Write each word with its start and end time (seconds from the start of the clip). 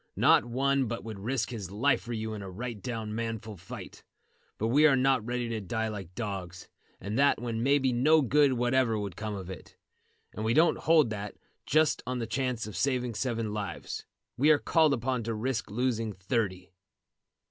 Not 0.15 0.45
one 0.45 0.87
but 0.87 1.03
would 1.03 1.19
risk 1.19 1.51
his 1.51 1.69
life 1.69 2.01
for 2.01 2.11
you 2.13 2.33
in 2.33 2.41
a 2.41 2.49
right 2.49 2.81
down 2.81 3.13
manful 3.13 3.55
fight. 3.55 4.03
But 4.57 4.69
we 4.69 4.87
are 4.87 4.95
not 4.95 5.23
ready 5.23 5.47
to 5.49 5.61
die 5.61 5.89
like 5.89 6.15
dogs, 6.15 6.67
and 6.99 7.19
that 7.19 7.39
when 7.39 7.61
maybe 7.61 7.93
no 7.93 8.23
good 8.23 8.53
whatever 8.53 8.97
would 8.97 9.15
come 9.15 9.35
of 9.35 9.47
it; 9.47 9.77
and 10.33 10.43
we 10.43 10.55
don't 10.55 10.79
hold 10.79 11.11
that, 11.11 11.35
just 11.67 12.01
on 12.07 12.17
the 12.17 12.25
chance 12.25 12.65
of 12.65 12.75
saving 12.75 13.13
seven 13.13 13.53
lives, 13.53 14.07
we 14.37 14.49
are 14.49 14.57
called 14.57 14.95
upon 14.95 15.21
to 15.21 15.35
risk 15.35 15.69
losing 15.69 16.13
thirty." 16.13 16.73